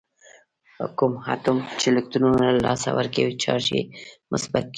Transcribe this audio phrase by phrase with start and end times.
[0.97, 3.81] کوم اتوم چې الکترون له لاسه ورکوي چارج یې
[4.31, 4.69] مثبت کیږي.